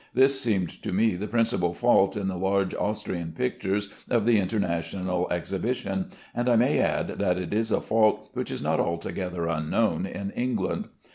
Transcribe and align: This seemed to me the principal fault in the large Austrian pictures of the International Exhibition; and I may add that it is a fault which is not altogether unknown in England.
This 0.15 0.41
seemed 0.41 0.71
to 0.81 0.91
me 0.91 1.13
the 1.15 1.27
principal 1.27 1.75
fault 1.75 2.17
in 2.17 2.27
the 2.27 2.35
large 2.35 2.73
Austrian 2.73 3.33
pictures 3.33 3.93
of 4.09 4.25
the 4.25 4.39
International 4.39 5.29
Exhibition; 5.31 6.07
and 6.33 6.49
I 6.49 6.55
may 6.55 6.79
add 6.79 7.19
that 7.19 7.37
it 7.37 7.53
is 7.53 7.69
a 7.69 7.81
fault 7.81 8.31
which 8.33 8.49
is 8.49 8.63
not 8.63 8.79
altogether 8.79 9.45
unknown 9.45 10.07
in 10.07 10.31
England. 10.31 10.85